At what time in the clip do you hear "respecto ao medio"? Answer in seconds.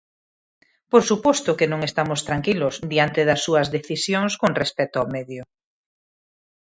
4.61-5.43